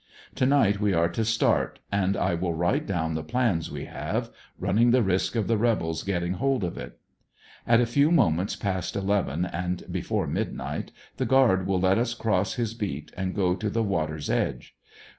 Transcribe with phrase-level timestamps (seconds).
[0.33, 4.23] To night we are to start, and I will write down the plans we haye,
[4.57, 6.97] running the risk of the rebels getting hold of it.
[7.67, 12.55] At a few moments past eleven and before midnight the guard will let us cross
[12.55, 14.75] his beat and go to the water's edge.